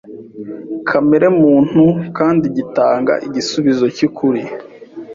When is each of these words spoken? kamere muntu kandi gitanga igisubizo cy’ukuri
kamere 0.87 1.27
muntu 1.41 1.83
kandi 2.17 2.45
gitanga 2.57 3.13
igisubizo 3.27 3.85
cy’ukuri 3.95 4.41